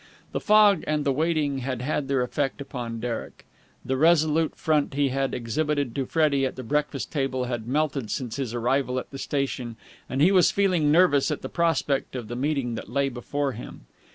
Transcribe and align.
The 0.31 0.39
fog 0.39 0.83
and 0.87 1.05
the 1.05 1.11
waiting 1.13 1.59
had 1.59 1.83
had 1.83 2.07
their 2.07 2.23
effect 2.23 2.59
upon 2.59 2.99
Derek. 2.99 3.45
The 3.85 3.97
resolute 3.97 4.55
front 4.55 4.95
he 4.95 5.09
had 5.09 5.35
exhibited 5.35 5.93
to 5.93 6.07
Freddie 6.07 6.43
at 6.43 6.55
the 6.55 6.63
breakfast 6.63 7.11
table 7.11 7.43
had 7.43 7.67
melted 7.67 8.09
since 8.09 8.37
his 8.37 8.51
arrival 8.51 8.97
at 8.97 9.11
the 9.11 9.19
station, 9.19 9.75
and 10.09 10.19
he 10.19 10.31
was 10.31 10.49
feeling 10.49 10.91
nervous 10.91 11.29
at 11.29 11.43
the 11.43 11.49
prospect 11.49 12.15
of 12.15 12.29
the 12.29 12.35
meeting 12.35 12.73
that 12.73 12.89
lay 12.89 13.09
before 13.09 13.51
him. 13.51 13.81